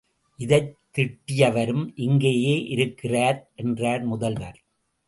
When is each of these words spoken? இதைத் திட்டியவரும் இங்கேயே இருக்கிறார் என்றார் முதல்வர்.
இதைத் 0.37 0.77
திட்டியவரும் 0.97 1.91
இங்கேயே 1.95 2.65
இருக்கிறார் 2.65 3.51
என்றார் 3.55 4.03
முதல்வர். 4.03 4.63